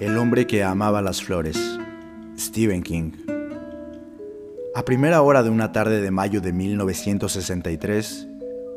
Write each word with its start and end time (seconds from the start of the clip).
El 0.00 0.16
hombre 0.16 0.46
que 0.46 0.62
amaba 0.62 1.02
las 1.02 1.24
flores, 1.24 1.58
Stephen 2.38 2.84
King. 2.84 3.10
A 4.76 4.84
primera 4.84 5.22
hora 5.22 5.42
de 5.42 5.50
una 5.50 5.72
tarde 5.72 6.00
de 6.00 6.12
mayo 6.12 6.40
de 6.40 6.52
1963, 6.52 8.28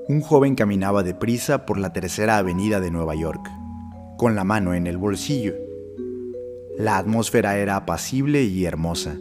un 0.08 0.22
joven 0.22 0.56
caminaba 0.56 1.04
deprisa 1.04 1.68
por 1.68 1.78
la 1.78 1.94
tercera 1.94 2.40
avenida 2.40 2.80
de 2.80 2.90
Nueva 2.90 3.14
York, 3.14 3.48
con 4.18 4.34
la 4.34 4.44
mano 4.44 4.74
en 4.74 4.88
el 4.88 4.98
bolsillo. 4.98 5.54
La 6.80 6.98
atmósfera 6.98 7.60
era 7.60 7.76
apacible 7.76 8.42
y 8.42 8.66
hermosa, 8.66 9.16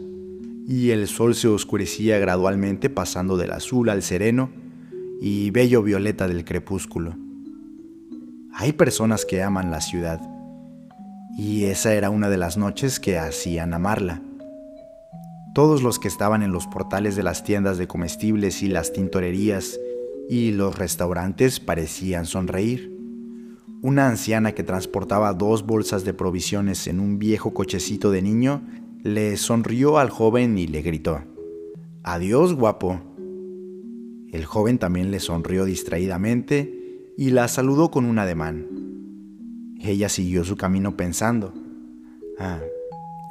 y 0.67 0.89
el 0.89 1.07
sol 1.07 1.35
se 1.35 1.49
oscurecía 1.49 2.17
gradualmente 2.17 2.89
pasando 2.89 3.37
del 3.37 3.51
azul 3.51 3.89
al 3.89 4.01
sereno 4.01 4.49
y 5.21 5.51
bello 5.51 5.83
violeta 5.83 6.27
del 6.27 6.45
crepúsculo. 6.45 7.15
Hay 8.53 8.73
personas 8.73 9.23
que 9.23 9.43
aman 9.43 9.69
la 9.69 9.81
ciudad, 9.81 10.19
y 11.37 11.65
esa 11.65 11.93
era 11.93 12.09
una 12.09 12.29
de 12.29 12.37
las 12.37 12.57
noches 12.57 12.99
que 12.99 13.17
hacían 13.17 13.73
amarla. 13.73 14.21
Todos 15.53 15.83
los 15.83 15.99
que 15.99 16.07
estaban 16.07 16.43
en 16.43 16.51
los 16.51 16.67
portales 16.67 17.15
de 17.15 17.23
las 17.23 17.43
tiendas 17.43 17.77
de 17.77 17.87
comestibles 17.87 18.63
y 18.63 18.67
las 18.67 18.93
tintorerías 18.93 19.79
y 20.29 20.51
los 20.51 20.77
restaurantes 20.77 21.59
parecían 21.59 22.25
sonreír. 22.25 22.89
Una 23.81 24.07
anciana 24.07 24.53
que 24.53 24.63
transportaba 24.63 25.33
dos 25.33 25.65
bolsas 25.65 26.05
de 26.05 26.13
provisiones 26.13 26.87
en 26.87 26.99
un 26.99 27.19
viejo 27.19 27.53
cochecito 27.53 28.11
de 28.11 28.21
niño 28.21 28.61
le 29.03 29.35
sonrió 29.37 29.97
al 29.97 30.09
joven 30.09 30.57
y 30.57 30.67
le 30.67 30.81
gritó, 30.81 31.21
Adiós, 32.03 32.53
guapo. 32.53 33.01
El 34.31 34.45
joven 34.45 34.77
también 34.77 35.11
le 35.11 35.19
sonrió 35.19 35.65
distraídamente 35.65 37.11
y 37.17 37.31
la 37.31 37.47
saludó 37.47 37.91
con 37.91 38.05
un 38.05 38.19
ademán. 38.19 38.80
Ella 39.83 40.09
siguió 40.09 40.43
su 40.43 40.57
camino 40.57 40.95
pensando, 40.95 41.53
ah, 42.37 42.59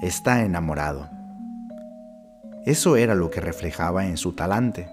está 0.02 0.44
enamorado. 0.44 1.08
Eso 2.66 2.96
era 2.96 3.14
lo 3.14 3.30
que 3.30 3.40
reflejaba 3.40 4.06
en 4.06 4.16
su 4.16 4.32
talante. 4.32 4.88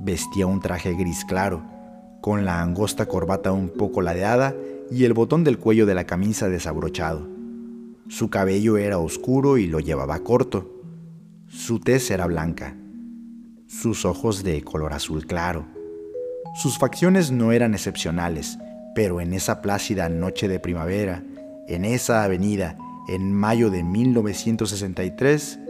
Vestía 0.00 0.46
un 0.46 0.60
traje 0.60 0.94
gris 0.94 1.24
claro, 1.24 1.62
con 2.20 2.44
la 2.44 2.62
angosta 2.62 3.06
corbata 3.06 3.50
un 3.50 3.70
poco 3.70 4.02
ladeada 4.02 4.54
y 4.90 5.04
el 5.04 5.14
botón 5.14 5.42
del 5.42 5.58
cuello 5.58 5.84
de 5.84 5.94
la 5.94 6.04
camisa 6.04 6.48
desabrochado. 6.48 7.26
Su 8.08 8.30
cabello 8.30 8.78
era 8.78 8.98
oscuro 8.98 9.58
y 9.58 9.66
lo 9.66 9.80
llevaba 9.80 10.20
corto. 10.20 10.80
Su 11.48 11.80
tez 11.80 12.10
era 12.12 12.26
blanca. 12.26 12.76
Sus 13.66 14.04
ojos 14.04 14.44
de 14.44 14.62
color 14.62 14.92
azul 14.92 15.26
claro. 15.26 15.66
Sus 16.54 16.78
facciones 16.78 17.32
no 17.32 17.52
eran 17.52 17.74
excepcionales, 17.74 18.58
pero 18.98 19.20
en 19.20 19.32
esa 19.32 19.62
plácida 19.62 20.08
noche 20.08 20.48
de 20.48 20.58
primavera, 20.58 21.22
en 21.68 21.84
esa 21.84 22.24
avenida, 22.24 22.76
en 23.06 23.32
mayo 23.32 23.70
de 23.70 23.84
1963, 23.84 25.60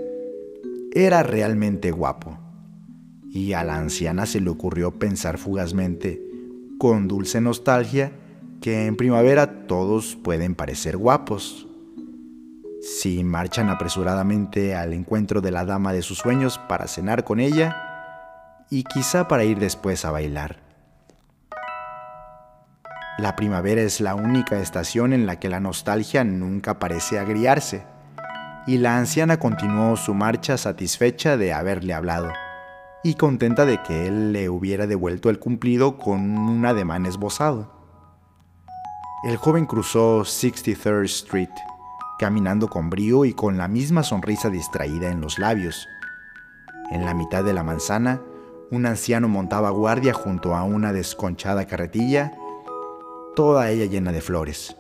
era 0.94 1.22
realmente 1.22 1.90
guapo. 1.90 2.38
Y 3.30 3.52
a 3.52 3.64
la 3.64 3.76
anciana 3.76 4.24
se 4.24 4.40
le 4.40 4.48
ocurrió 4.48 4.98
pensar 4.98 5.36
fugazmente, 5.36 6.22
con 6.78 7.06
dulce 7.06 7.42
nostalgia, 7.42 8.12
que 8.62 8.86
en 8.86 8.96
primavera 8.96 9.66
todos 9.66 10.16
pueden 10.16 10.54
parecer 10.54 10.96
guapos. 10.96 11.68
Si 12.80 13.22
marchan 13.24 13.68
apresuradamente 13.68 14.74
al 14.74 14.94
encuentro 14.94 15.42
de 15.42 15.50
la 15.50 15.66
dama 15.66 15.92
de 15.92 16.00
sus 16.00 16.16
sueños 16.16 16.58
para 16.66 16.88
cenar 16.88 17.24
con 17.24 17.40
ella 17.40 17.76
y 18.70 18.84
quizá 18.84 19.28
para 19.28 19.44
ir 19.44 19.58
después 19.58 20.06
a 20.06 20.12
bailar. 20.12 20.67
La 23.19 23.34
primavera 23.34 23.80
es 23.83 24.00
la 24.00 24.14
única 24.14 24.61
estación 24.61 25.12
en 25.12 25.27
la 25.27 25.41
que 25.41 25.48
la 25.48 25.58
nostalgia 25.58 26.22
nunca 26.22 26.78
parece 26.78 27.19
agriarse, 27.19 27.84
y 28.64 28.78
la 28.78 28.97
anciana 28.97 29.41
continuó 29.41 29.97
su 29.97 30.15
marcha 30.15 30.56
satisfecha 30.56 31.37
de 31.37 31.53
haberle 31.53 31.94
hablado, 31.94 32.31
y 33.03 33.15
contenta 33.15 33.66
de 33.66 33.82
que 33.82 34.06
él 34.06 34.32
le 34.32 34.48
hubiera 34.48 34.87
devuelto 34.87 35.31
el 35.31 35.41
cumplido 35.41 35.98
con 35.98 36.38
un 36.38 36.65
ademán 36.65 37.06
esbozado. 37.06 37.72
El 39.25 39.37
joven 39.37 39.66
cruzó 39.66 40.21
63rd 40.21 41.06
Street, 41.06 41.50
caminando 42.21 42.69
con 42.69 42.88
brío 42.88 43.25
y 43.25 43.32
con 43.32 43.59
la 43.59 43.66
misma 43.66 44.04
sonrisa 44.04 44.48
distraída 44.48 45.10
en 45.10 45.21
los 45.21 45.41
labios. 45.41 45.88
En 46.92 47.04
la 47.04 47.15
mitad 47.15 47.42
de 47.42 47.53
la 47.53 47.65
manzana, 47.65 48.22
un 48.71 48.87
anciano 48.87 49.28
montaba 49.28 49.71
guardia 49.71 50.15
junto 50.15 50.54
a 50.54 50.62
una 50.62 50.92
desconchada 50.92 51.66
carretilla 51.66 52.32
toda 53.38 53.71
ella 53.71 53.84
llena 53.87 54.10
de 54.10 54.21
flores. 54.21 54.75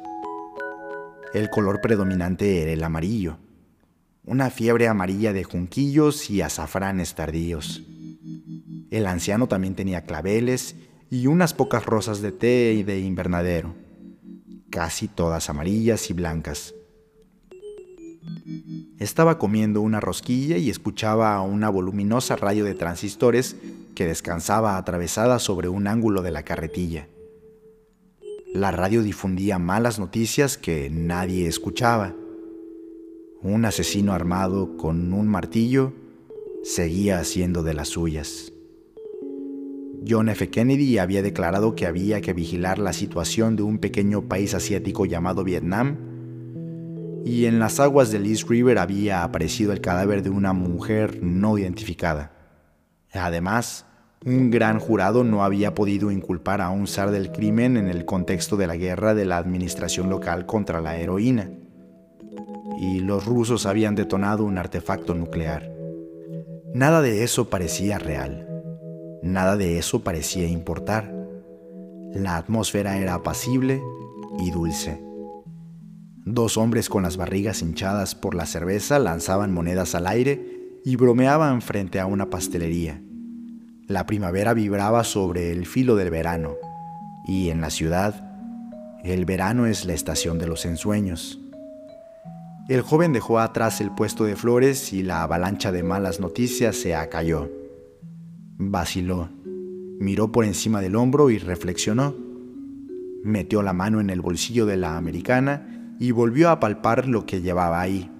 El 1.32 1.48
color 1.48 1.80
predominante 1.80 2.60
era 2.60 2.72
el 2.72 2.82
amarillo, 2.82 3.38
una 4.24 4.50
fiebre 4.50 4.88
amarilla 4.88 5.32
de 5.32 5.44
junquillos 5.44 6.28
y 6.28 6.42
azafranes 6.42 7.14
tardíos. 7.14 7.84
El 8.90 9.06
anciano 9.06 9.46
también 9.46 9.76
tenía 9.76 10.02
claveles 10.02 10.74
y 11.08 11.28
unas 11.28 11.54
pocas 11.54 11.86
rosas 11.86 12.20
de 12.20 12.32
té 12.32 12.72
y 12.72 12.82
de 12.82 12.98
invernadero, 12.98 13.76
casi 14.70 15.06
todas 15.06 15.48
amarillas 15.50 16.10
y 16.10 16.14
blancas. 16.14 16.74
Estaba 18.98 19.38
comiendo 19.38 19.82
una 19.82 20.00
rosquilla 20.00 20.56
y 20.56 20.68
escuchaba 20.68 21.40
una 21.42 21.68
voluminosa 21.70 22.34
radio 22.34 22.64
de 22.64 22.74
transistores 22.74 23.54
que 23.94 24.08
descansaba 24.08 24.76
atravesada 24.76 25.38
sobre 25.38 25.68
un 25.68 25.86
ángulo 25.86 26.22
de 26.22 26.32
la 26.32 26.42
carretilla. 26.42 27.06
La 28.54 28.70
radio 28.70 29.02
difundía 29.02 29.58
malas 29.58 29.98
noticias 29.98 30.56
que 30.56 30.88
nadie 30.88 31.46
escuchaba. 31.46 32.14
Un 33.42 33.66
asesino 33.66 34.14
armado 34.14 34.78
con 34.78 35.12
un 35.12 35.28
martillo 35.28 35.92
seguía 36.62 37.18
haciendo 37.18 37.62
de 37.62 37.74
las 37.74 37.88
suyas. 37.88 38.54
John 40.08 40.30
F. 40.30 40.48
Kennedy 40.48 40.96
había 40.96 41.20
declarado 41.20 41.74
que 41.74 41.86
había 41.86 42.22
que 42.22 42.32
vigilar 42.32 42.78
la 42.78 42.94
situación 42.94 43.54
de 43.54 43.64
un 43.64 43.78
pequeño 43.78 44.28
país 44.28 44.54
asiático 44.54 45.04
llamado 45.04 45.44
Vietnam, 45.44 45.98
y 47.26 47.44
en 47.44 47.58
las 47.58 47.80
aguas 47.80 48.10
del 48.10 48.24
East 48.24 48.48
River 48.48 48.78
había 48.78 49.24
aparecido 49.24 49.72
el 49.74 49.82
cadáver 49.82 50.22
de 50.22 50.30
una 50.30 50.54
mujer 50.54 51.22
no 51.22 51.58
identificada. 51.58 52.32
Además, 53.12 53.84
un 54.24 54.50
gran 54.50 54.80
jurado 54.80 55.22
no 55.22 55.44
había 55.44 55.74
podido 55.74 56.10
inculpar 56.10 56.60
a 56.60 56.70
un 56.70 56.86
zar 56.86 57.10
del 57.10 57.30
crimen 57.30 57.76
en 57.76 57.88
el 57.88 58.04
contexto 58.04 58.56
de 58.56 58.66
la 58.66 58.76
guerra 58.76 59.14
de 59.14 59.24
la 59.24 59.38
administración 59.38 60.10
local 60.10 60.44
contra 60.44 60.80
la 60.80 60.96
heroína. 60.98 61.50
Y 62.80 63.00
los 63.00 63.24
rusos 63.24 63.64
habían 63.66 63.94
detonado 63.94 64.44
un 64.44 64.58
artefacto 64.58 65.14
nuclear. 65.14 65.72
Nada 66.74 67.00
de 67.00 67.22
eso 67.22 67.48
parecía 67.48 67.98
real. 67.98 68.46
Nada 69.22 69.56
de 69.56 69.78
eso 69.78 70.02
parecía 70.02 70.46
importar. 70.48 71.14
La 72.12 72.36
atmósfera 72.36 72.98
era 72.98 73.14
apacible 73.14 73.80
y 74.38 74.50
dulce. 74.50 75.02
Dos 76.24 76.56
hombres 76.56 76.88
con 76.88 77.04
las 77.04 77.16
barrigas 77.16 77.62
hinchadas 77.62 78.14
por 78.14 78.34
la 78.34 78.46
cerveza 78.46 78.98
lanzaban 78.98 79.52
monedas 79.52 79.94
al 79.94 80.06
aire 80.06 80.80
y 80.84 80.96
bromeaban 80.96 81.62
frente 81.62 82.00
a 82.00 82.06
una 82.06 82.30
pastelería. 82.30 83.02
La 83.88 84.04
primavera 84.04 84.52
vibraba 84.52 85.02
sobre 85.02 85.50
el 85.50 85.64
filo 85.64 85.96
del 85.96 86.10
verano 86.10 86.56
y 87.26 87.48
en 87.48 87.62
la 87.62 87.70
ciudad 87.70 88.22
el 89.02 89.24
verano 89.24 89.64
es 89.64 89.86
la 89.86 89.94
estación 89.94 90.38
de 90.38 90.46
los 90.46 90.66
ensueños. 90.66 91.40
El 92.68 92.82
joven 92.82 93.14
dejó 93.14 93.38
atrás 93.38 93.80
el 93.80 93.90
puesto 93.90 94.24
de 94.24 94.36
flores 94.36 94.92
y 94.92 95.02
la 95.02 95.22
avalancha 95.22 95.72
de 95.72 95.82
malas 95.82 96.20
noticias 96.20 96.76
se 96.76 96.94
acalló. 96.94 97.50
Vaciló, 98.58 99.30
miró 99.98 100.32
por 100.32 100.44
encima 100.44 100.82
del 100.82 100.94
hombro 100.94 101.30
y 101.30 101.38
reflexionó. 101.38 102.14
Metió 103.24 103.62
la 103.62 103.72
mano 103.72 104.02
en 104.02 104.10
el 104.10 104.20
bolsillo 104.20 104.66
de 104.66 104.76
la 104.76 104.98
americana 104.98 105.96
y 105.98 106.10
volvió 106.10 106.50
a 106.50 106.60
palpar 106.60 107.08
lo 107.08 107.24
que 107.24 107.40
llevaba 107.40 107.80
ahí. 107.80 108.10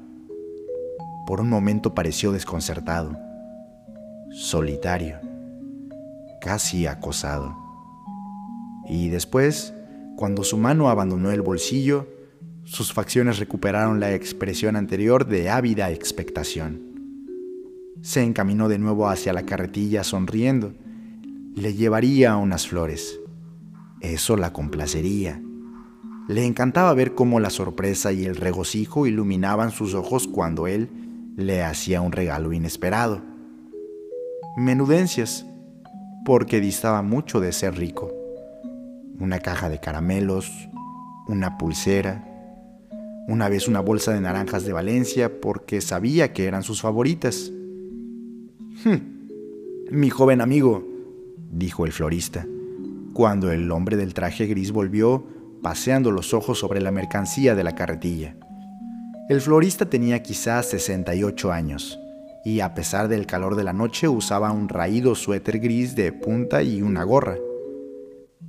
Por 1.26 1.42
un 1.42 1.50
momento 1.50 1.94
pareció 1.94 2.32
desconcertado, 2.32 3.18
solitario 4.30 5.27
casi 6.40 6.86
acosado. 6.86 7.56
Y 8.88 9.08
después, 9.08 9.74
cuando 10.16 10.44
su 10.44 10.56
mano 10.56 10.88
abandonó 10.88 11.30
el 11.30 11.42
bolsillo, 11.42 12.08
sus 12.64 12.92
facciones 12.92 13.38
recuperaron 13.38 14.00
la 14.00 14.12
expresión 14.14 14.76
anterior 14.76 15.26
de 15.26 15.48
ávida 15.48 15.90
expectación. 15.90 16.82
Se 18.02 18.22
encaminó 18.22 18.68
de 18.68 18.78
nuevo 18.78 19.08
hacia 19.08 19.32
la 19.32 19.44
carretilla 19.44 20.04
sonriendo. 20.04 20.74
Le 21.54 21.74
llevaría 21.74 22.36
unas 22.36 22.68
flores. 22.68 23.18
Eso 24.00 24.36
la 24.36 24.52
complacería. 24.52 25.42
Le 26.28 26.44
encantaba 26.44 26.92
ver 26.94 27.14
cómo 27.14 27.40
la 27.40 27.50
sorpresa 27.50 28.12
y 28.12 28.26
el 28.26 28.36
regocijo 28.36 29.06
iluminaban 29.06 29.70
sus 29.70 29.94
ojos 29.94 30.28
cuando 30.28 30.66
él 30.66 30.90
le 31.36 31.62
hacía 31.64 32.02
un 32.02 32.12
regalo 32.12 32.52
inesperado. 32.52 33.22
Menudencias, 34.58 35.46
porque 36.28 36.60
distaba 36.60 37.00
mucho 37.00 37.40
de 37.40 37.52
ser 37.52 37.78
rico. 37.78 38.12
Una 39.18 39.38
caja 39.38 39.70
de 39.70 39.80
caramelos, 39.80 40.68
una 41.26 41.56
pulsera, 41.56 42.22
una 43.26 43.48
vez 43.48 43.66
una 43.66 43.80
bolsa 43.80 44.12
de 44.12 44.20
naranjas 44.20 44.66
de 44.66 44.74
Valencia 44.74 45.40
porque 45.40 45.80
sabía 45.80 46.34
que 46.34 46.44
eran 46.44 46.64
sus 46.64 46.82
favoritas. 46.82 47.50
Hm, 48.84 48.98
mi 49.90 50.10
joven 50.10 50.42
amigo, 50.42 50.86
dijo 51.50 51.86
el 51.86 51.92
florista, 51.92 52.46
cuando 53.14 53.50
el 53.50 53.70
hombre 53.70 53.96
del 53.96 54.12
traje 54.12 54.44
gris 54.44 54.70
volvió, 54.70 55.24
paseando 55.62 56.10
los 56.10 56.34
ojos 56.34 56.58
sobre 56.58 56.82
la 56.82 56.90
mercancía 56.90 57.54
de 57.54 57.64
la 57.64 57.74
carretilla. 57.74 58.36
El 59.30 59.40
florista 59.40 59.88
tenía 59.88 60.22
quizás 60.22 60.66
68 60.66 61.50
años 61.50 61.98
y 62.44 62.60
a 62.60 62.74
pesar 62.74 63.08
del 63.08 63.26
calor 63.26 63.56
de 63.56 63.64
la 63.64 63.72
noche 63.72 64.08
usaba 64.08 64.52
un 64.52 64.68
raído 64.68 65.14
suéter 65.14 65.58
gris 65.58 65.94
de 65.94 66.12
punta 66.12 66.62
y 66.62 66.82
una 66.82 67.04
gorra. 67.04 67.36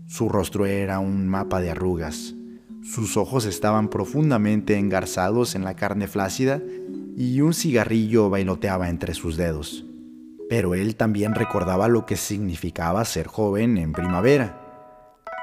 Su 0.07 0.30
rostro 0.30 0.65
era 0.65 1.00
un 1.00 1.27
mapa 1.27 1.62
de 1.62 1.71
arrugas. 1.71 2.33
Sus 2.81 3.18
ojos 3.18 3.45
estaban 3.45 3.89
profundamente 3.89 4.77
engarzados 4.77 5.53
en 5.53 5.63
la 5.63 5.75
carne 5.75 6.07
flácida 6.07 6.62
y 7.15 7.41
un 7.41 7.53
cigarrillo 7.53 8.30
bailoteaba 8.30 8.89
entre 8.89 9.13
sus 9.13 9.38
dedos. 9.38 9.86
Pero 10.50 10.74
él 10.74 10.95
también 10.95 11.36
recordaba 11.36 11.88
lo 11.88 12.06
que 12.06 12.15
significaba 12.15 13.06
ser 13.06 13.27
joven 13.27 13.77
en 13.77 13.91
primavera. 13.91 14.59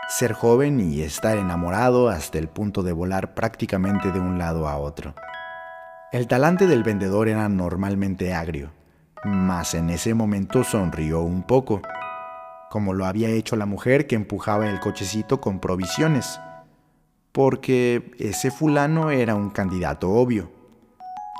Ser 0.09 0.33
joven 0.33 0.81
y 0.81 1.03
estar 1.03 1.37
enamorado 1.37 2.09
hasta 2.09 2.39
el 2.39 2.49
punto 2.49 2.83
de 2.83 2.93
volar 2.93 3.35
prácticamente 3.35 4.11
de 4.11 4.19
un 4.19 4.39
lado 4.39 4.67
a 4.67 4.79
otro. 4.79 5.15
El 6.13 6.29
talante 6.29 6.69
del 6.69 6.85
vendedor 6.85 7.29
era 7.29 7.49
normalmente 7.49 8.33
agrio, 8.33 8.71
mas 9.25 9.75
en 9.75 9.91
ese 9.91 10.15
momento 10.15 10.63
sonrió 10.63 11.21
un 11.23 11.43
poco, 11.43 11.83
como 12.71 12.95
lo 12.95 13.07
había 13.07 13.29
hecho 13.29 13.57
la 13.57 13.67
mujer 13.67 14.07
que 14.07 14.15
empujaba 14.15 14.69
el 14.69 14.79
cochecito 14.79 15.41
con 15.41 15.59
provisiones, 15.59 16.39
porque 17.33 18.13
ese 18.21 18.53
fulano 18.53 19.11
era 19.11 19.35
un 19.35 19.51
candidato 19.51 20.11
obvio. 20.11 20.53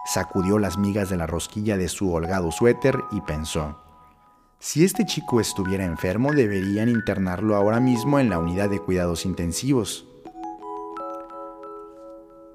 Sacudió 0.05 0.59
las 0.59 0.79
migas 0.79 1.11
de 1.11 1.17
la 1.17 1.29
rosquilla 1.29 1.77
de 1.77 1.89
su 1.89 2.13
holgado 2.13 2.51
suéter 2.51 2.99
y 3.13 3.21
pensó, 3.21 3.81
si 4.59 4.85
este 4.85 5.07
chico 5.07 5.41
estuviera 5.41 5.85
enfermo 5.85 6.33
deberían 6.33 6.89
internarlo 6.89 7.55
ahora 7.55 7.79
mismo 7.79 8.19
en 8.19 8.31
la 8.31 8.41
unidad 8.41 8.69
de 8.69 8.81
cuidados 8.81 9.27
intensivos. 9.27 10.09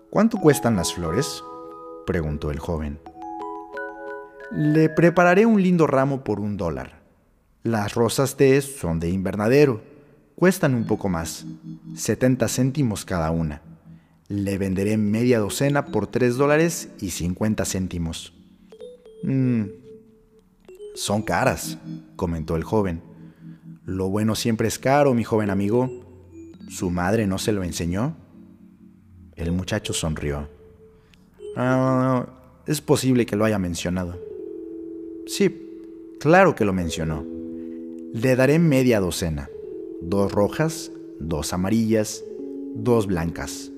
¿Cuánto 0.10 0.38
cuestan 0.40 0.76
las 0.76 0.94
flores? 0.94 1.42
Preguntó 2.12 2.52
el 2.52 2.60
joven. 2.60 3.00
Le 4.52 4.90
prepararé 4.90 5.46
un 5.46 5.64
lindo 5.64 5.88
ramo 5.88 6.26
por 6.26 6.42
un 6.42 6.58
dólar. 6.58 7.00
Las 7.64 7.94
rosas 7.94 8.36
té 8.36 8.62
son 8.62 9.00
de 9.00 9.10
invernadero. 9.10 9.82
Cuestan 10.36 10.76
un 10.76 10.86
poco 10.86 11.08
más, 11.08 11.46
70 11.96 12.50
céntimos 12.50 13.06
cada 13.06 13.32
una. 13.32 13.62
Le 14.28 14.58
venderé 14.58 14.98
media 14.98 15.40
docena 15.40 15.86
por 15.86 16.08
3 16.08 16.36
dólares 16.36 16.90
y 17.00 17.12
50 17.12 17.64
céntimos. 17.64 18.34
Mm, 19.24 19.64
son 20.96 21.22
caras, 21.22 21.78
comentó 22.18 22.58
el 22.58 22.66
joven. 22.66 23.02
Lo 23.86 24.10
bueno 24.10 24.36
siempre 24.36 24.68
es 24.68 24.78
caro, 24.80 25.14
mi 25.14 25.24
joven 25.24 25.50
amigo. 25.50 25.90
¿Su 26.68 26.90
madre 26.90 27.26
no 27.26 27.38
se 27.38 27.54
lo 27.54 27.64
enseñó? 27.64 28.18
El 29.38 29.54
muchacho 29.54 29.94
sonrió. 29.94 30.61
Ah, 31.56 32.28
es 32.66 32.82
posible 32.82 33.26
que 33.26 33.36
lo 33.36 33.46
haya 33.46 33.60
mencionado. 33.60 34.18
Sí, 35.28 35.68
claro 36.20 36.56
que 36.56 36.66
lo 36.66 36.74
mencionó. 36.74 37.26
Le 38.14 38.36
daré 38.36 38.60
media 38.60 39.00
docena. 39.00 39.50
Dos 40.02 40.32
rojas, 40.32 40.92
dos 41.20 41.54
amarillas, 41.54 42.24
dos 42.76 43.08
blancas. 43.08 43.72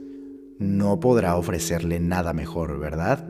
No 0.59 0.99
podrá 0.99 1.35
ofrecerle 1.35 1.99
nada 1.99 2.33
mejor, 2.33 2.79
¿verdad? 2.79 3.27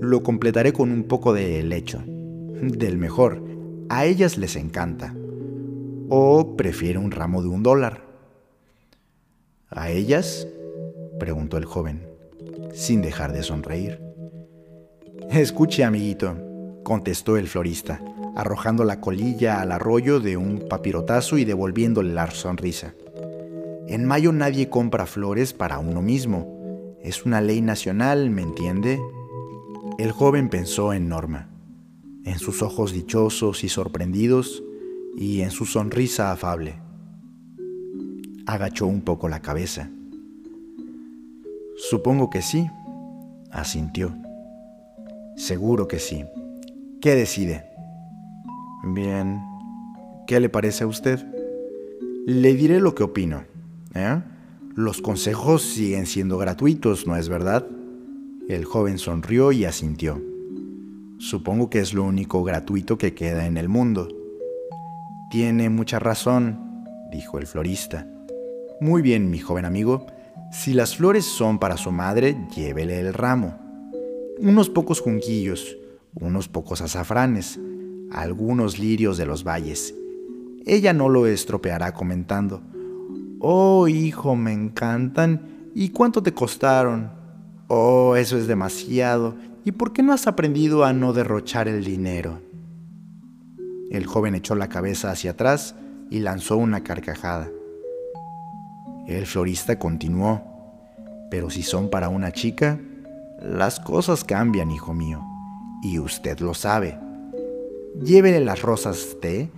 Lo 0.00 0.22
completaré 0.22 0.72
con 0.72 0.90
un 0.90 1.04
poco 1.04 1.32
de 1.32 1.62
lecho. 1.62 2.02
Del 2.06 2.98
mejor. 2.98 3.42
A 3.88 4.04
ellas 4.04 4.36
les 4.36 4.56
encanta. 4.56 5.14
¿O 6.08 6.56
prefiere 6.56 6.98
un 6.98 7.10
ramo 7.10 7.42
de 7.42 7.48
un 7.48 7.62
dólar? 7.62 8.04
¿A 9.70 9.90
ellas? 9.90 10.46
preguntó 11.18 11.56
el 11.56 11.64
joven 11.64 12.05
sin 12.76 13.00
dejar 13.00 13.32
de 13.32 13.42
sonreír. 13.42 14.00
Escuche, 15.30 15.82
amiguito, 15.82 16.36
contestó 16.84 17.38
el 17.38 17.48
florista, 17.48 18.02
arrojando 18.36 18.84
la 18.84 19.00
colilla 19.00 19.60
al 19.62 19.72
arroyo 19.72 20.20
de 20.20 20.36
un 20.36 20.68
papirotazo 20.68 21.38
y 21.38 21.46
devolviéndole 21.46 22.12
la 22.12 22.30
sonrisa. 22.30 22.94
En 23.88 24.04
mayo 24.04 24.30
nadie 24.32 24.68
compra 24.68 25.06
flores 25.06 25.54
para 25.54 25.78
uno 25.78 26.02
mismo. 26.02 26.96
Es 27.02 27.24
una 27.24 27.40
ley 27.40 27.62
nacional, 27.62 28.30
¿me 28.30 28.42
entiende? 28.42 29.00
El 29.98 30.12
joven 30.12 30.50
pensó 30.50 30.92
en 30.92 31.08
Norma, 31.08 31.48
en 32.24 32.38
sus 32.38 32.60
ojos 32.62 32.92
dichosos 32.92 33.64
y 33.64 33.70
sorprendidos 33.70 34.62
y 35.16 35.40
en 35.40 35.50
su 35.50 35.64
sonrisa 35.64 36.30
afable. 36.30 36.78
Agachó 38.44 38.86
un 38.86 39.00
poco 39.00 39.30
la 39.30 39.40
cabeza. 39.40 39.90
Supongo 41.76 42.30
que 42.30 42.40
sí, 42.42 42.70
asintió. 43.50 44.16
Seguro 45.36 45.86
que 45.86 45.98
sí. 45.98 46.24
¿Qué 47.02 47.14
decide? 47.14 47.66
Bien. 48.82 49.42
¿Qué 50.26 50.40
le 50.40 50.48
parece 50.48 50.84
a 50.84 50.86
usted? 50.86 51.24
Le 52.26 52.54
diré 52.54 52.80
lo 52.80 52.94
que 52.94 53.02
opino. 53.02 53.44
¿eh? 53.94 54.22
Los 54.74 55.02
consejos 55.02 55.62
siguen 55.62 56.06
siendo 56.06 56.38
gratuitos, 56.38 57.06
¿no 57.06 57.16
es 57.16 57.28
verdad? 57.28 57.66
El 58.48 58.64
joven 58.64 58.98
sonrió 58.98 59.52
y 59.52 59.66
asintió. 59.66 60.22
Supongo 61.18 61.68
que 61.68 61.80
es 61.80 61.92
lo 61.92 62.04
único 62.04 62.42
gratuito 62.42 62.96
que 62.96 63.14
queda 63.14 63.46
en 63.46 63.58
el 63.58 63.68
mundo. 63.68 64.08
Tiene 65.30 65.68
mucha 65.68 65.98
razón, 65.98 66.84
dijo 67.10 67.38
el 67.38 67.46
florista. 67.46 68.06
Muy 68.80 69.02
bien, 69.02 69.30
mi 69.30 69.38
joven 69.38 69.64
amigo. 69.64 70.06
Si 70.64 70.72
las 70.72 70.96
flores 70.96 71.26
son 71.26 71.58
para 71.58 71.76
su 71.76 71.92
madre, 71.92 72.34
llévele 72.56 72.98
el 72.98 73.12
ramo. 73.12 73.58
Unos 74.38 74.70
pocos 74.70 75.00
junquillos, 75.00 75.76
unos 76.14 76.48
pocos 76.48 76.80
azafranes, 76.80 77.60
algunos 78.10 78.78
lirios 78.78 79.18
de 79.18 79.26
los 79.26 79.44
valles. 79.44 79.94
Ella 80.64 80.94
no 80.94 81.10
lo 81.10 81.26
estropeará 81.26 81.92
comentando, 81.92 82.62
Oh, 83.38 83.86
hijo, 83.86 84.34
me 84.34 84.54
encantan. 84.54 85.70
¿Y 85.74 85.90
cuánto 85.90 86.22
te 86.22 86.32
costaron? 86.32 87.12
Oh, 87.68 88.16
eso 88.16 88.38
es 88.38 88.46
demasiado. 88.46 89.36
¿Y 89.62 89.72
por 89.72 89.92
qué 89.92 90.02
no 90.02 90.14
has 90.14 90.26
aprendido 90.26 90.84
a 90.84 90.94
no 90.94 91.12
derrochar 91.12 91.68
el 91.68 91.84
dinero? 91.84 92.40
El 93.90 94.06
joven 94.06 94.34
echó 94.34 94.54
la 94.54 94.70
cabeza 94.70 95.10
hacia 95.10 95.32
atrás 95.32 95.74
y 96.10 96.20
lanzó 96.20 96.56
una 96.56 96.82
carcajada. 96.82 97.50
El 99.06 99.24
florista 99.26 99.78
continuó, 99.78 100.42
pero 101.30 101.48
si 101.48 101.62
son 101.62 101.90
para 101.90 102.08
una 102.08 102.32
chica, 102.32 102.80
las 103.40 103.78
cosas 103.78 104.24
cambian, 104.24 104.72
hijo 104.72 104.94
mío, 104.94 105.22
y 105.82 106.00
usted 106.00 106.40
lo 106.40 106.54
sabe. 106.54 106.98
Llévele 108.02 108.40
las 108.40 108.62
rosas 108.62 109.16
té 109.20 109.50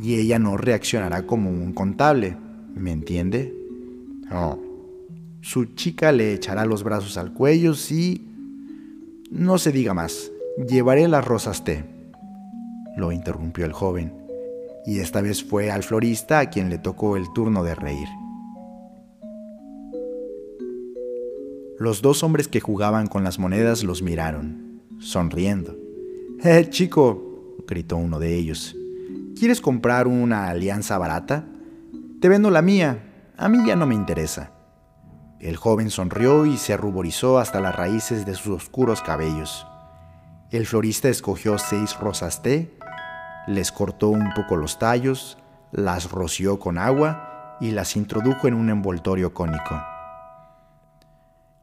y 0.00 0.16
ella 0.16 0.40
no 0.40 0.56
reaccionará 0.56 1.26
como 1.26 1.50
un 1.50 1.72
contable, 1.72 2.36
¿me 2.74 2.90
entiende? 2.90 3.54
Oh. 4.32 4.58
Su 5.40 5.66
chica 5.76 6.10
le 6.10 6.32
echará 6.32 6.64
los 6.66 6.82
brazos 6.82 7.16
al 7.16 7.32
cuello 7.32 7.74
y... 7.90 8.22
No 9.30 9.58
se 9.58 9.70
diga 9.70 9.94
más, 9.94 10.32
llevaré 10.68 11.06
las 11.06 11.24
rosas 11.24 11.62
té. 11.62 11.84
Lo 12.96 13.12
interrumpió 13.12 13.64
el 13.64 13.72
joven, 13.72 14.12
y 14.84 14.98
esta 14.98 15.20
vez 15.20 15.44
fue 15.44 15.70
al 15.70 15.84
florista 15.84 16.40
a 16.40 16.50
quien 16.50 16.70
le 16.70 16.78
tocó 16.78 17.16
el 17.16 17.32
turno 17.32 17.62
de 17.62 17.74
reír. 17.76 18.08
Los 21.78 22.00
dos 22.00 22.22
hombres 22.22 22.48
que 22.48 22.60
jugaban 22.60 23.06
con 23.06 23.22
las 23.22 23.38
monedas 23.38 23.84
los 23.84 24.00
miraron, 24.00 24.80
sonriendo. 24.98 25.76
¡Eh, 26.42 26.68
chico! 26.70 27.54
gritó 27.68 27.98
uno 27.98 28.18
de 28.18 28.34
ellos. 28.34 28.74
¿Quieres 29.38 29.60
comprar 29.60 30.06
una 30.06 30.48
alianza 30.48 30.96
barata? 30.96 31.44
Te 32.20 32.30
vendo 32.30 32.50
la 32.50 32.62
mía. 32.62 33.32
A 33.36 33.50
mí 33.50 33.58
ya 33.66 33.76
no 33.76 33.86
me 33.86 33.94
interesa. 33.94 34.52
El 35.38 35.56
joven 35.56 35.90
sonrió 35.90 36.46
y 36.46 36.56
se 36.56 36.78
ruborizó 36.78 37.38
hasta 37.38 37.60
las 37.60 37.76
raíces 37.76 38.24
de 38.24 38.34
sus 38.34 38.56
oscuros 38.56 39.02
cabellos. 39.02 39.66
El 40.50 40.66
florista 40.66 41.10
escogió 41.10 41.58
seis 41.58 41.98
rosas 42.00 42.40
té, 42.40 42.74
les 43.46 43.70
cortó 43.70 44.08
un 44.08 44.32
poco 44.34 44.56
los 44.56 44.78
tallos, 44.78 45.36
las 45.72 46.10
roció 46.10 46.58
con 46.58 46.78
agua 46.78 47.58
y 47.60 47.72
las 47.72 47.96
introdujo 47.96 48.48
en 48.48 48.54
un 48.54 48.70
envoltorio 48.70 49.34
cónico. 49.34 49.95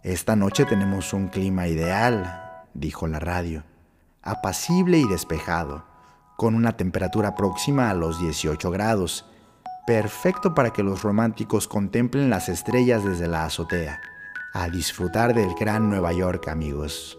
Esta 0.04 0.36
noche 0.36 0.66
tenemos 0.66 1.14
un 1.14 1.30
clima 1.30 1.70
ideal, 1.70 2.66
dijo 2.74 3.08
la 3.08 3.20
radio, 3.20 3.64
apacible 4.22 4.98
y 4.98 5.08
despejado, 5.08 5.86
con 6.36 6.56
una 6.56 6.76
temperatura 6.76 7.36
próxima 7.36 7.90
a 7.90 7.94
los 7.94 8.20
18 8.20 8.70
grados, 8.70 9.26
perfecto 9.88 10.54
para 10.54 10.72
que 10.72 10.84
los 10.84 11.04
románticos 11.04 11.70
contemplen 11.70 12.30
las 12.30 12.50
estrellas 12.50 13.06
desde 13.06 13.30
la 13.30 13.46
azotea, 13.46 14.02
A 14.54 14.68
disfrutar 14.68 15.34
del 15.34 15.56
gran 15.58 15.90
Nueva 15.90 16.12
York, 16.12 16.50
amigos. 16.50 17.18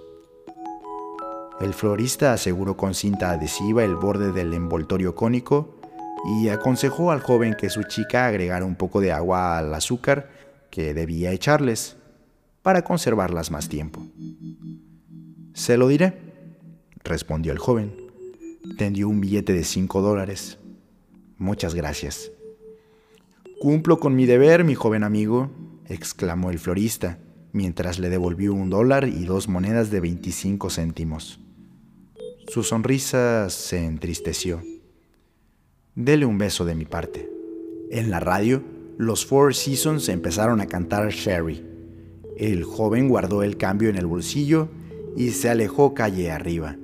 El 1.61 1.73
florista 1.73 2.35
aseguró 2.35 2.77
con 2.77 2.93
cinta 2.95 3.31
adhesiva 3.31 3.83
el 3.83 3.97
borde 3.97 4.31
del 4.31 4.53
envoltorio 4.53 5.15
cónico 5.15 5.81
y 6.39 6.51
aconsejó 6.51 7.13
al 7.13 7.23
joven 7.23 7.55
que 7.55 7.71
su 7.71 7.85
chica 7.85 8.27
agregara 8.27 8.67
un 8.67 8.77
poco 8.77 9.01
de 9.01 9.11
agua 9.11 9.57
al 9.57 9.73
azúcar 9.73 10.29
que 10.71 10.93
debía 10.93 11.31
echarles 11.31 11.97
para 12.65 12.83
conservarlas 12.83 13.51
más 13.51 13.69
tiempo. 13.69 14.05
Se 15.53 15.77
lo 15.77 15.87
diré, 15.87 16.19
respondió 17.05 17.53
el 17.53 17.59
joven. 17.59 17.95
Tendió 18.79 19.11
un 19.11 19.21
billete 19.21 19.53
de 19.53 19.65
cinco 19.65 20.01
dólares. 20.01 20.59
Muchas 21.37 21.75
gracias. 21.75 22.33
Cumplo 23.61 24.01
con 24.01 24.17
mi 24.17 24.25
deber, 24.25 24.65
mi 24.65 24.75
joven 24.75 25.05
amigo, 25.05 25.51
exclamó 25.89 26.51
el 26.51 26.59
florista, 26.59 27.19
mientras 27.53 27.99
le 27.99 28.09
devolvió 28.09 28.55
un 28.55 28.71
dólar 28.71 29.09
y 29.09 29.27
dos 29.27 29.47
monedas 29.47 29.91
de 29.91 30.01
25 30.01 30.71
céntimos. 30.71 31.41
Su 32.49 32.63
sonrisa 32.63 33.51
se 33.51 33.85
entristeció. 33.85 34.63
Dele 35.95 36.25
un 36.25 36.39
beso 36.39 36.65
de 36.65 36.75
mi 36.75 36.87
parte. 36.87 37.31
En 37.91 38.11
la 38.11 38.21
radio, 38.21 38.65
los 38.97 39.27
Four 39.27 39.55
Seasons 39.55 40.09
empezaron 40.09 40.63
a 40.63 40.67
cantar 40.67 41.11
Sherry. 41.11 41.74
El 42.37 42.65
joven 42.65 43.09
guardó 43.09 43.43
el 43.43 43.57
cambio 43.57 43.89
en 43.89 43.97
el 43.97 44.07
bolsillo 44.07 44.69
y 45.17 45.31
se 45.31 45.49
alejó 45.49 45.95
calle 45.95 46.33
arriba, 46.33 46.77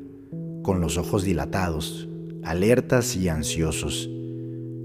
con 0.63 0.81
los 0.81 0.97
ojos 0.97 1.25
dilatados, 1.25 2.09
alertas 2.45 3.17
y 3.17 3.29
ansiosos, 3.29 4.09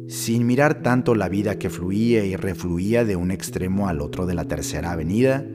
sin 0.08 0.48
mirar 0.48 0.82
tanto 0.82 1.14
la 1.14 1.30
vida 1.30 1.60
que 1.60 1.70
fluía 1.70 2.26
y 2.26 2.36
refluía 2.36 3.06
de 3.06 3.16
un 3.16 3.30
extremo 3.30 3.88
al 3.88 4.02
otro 4.02 4.26
de 4.26 4.34
la 4.34 4.46
tercera 4.46 4.94
avenida, 4.94 5.46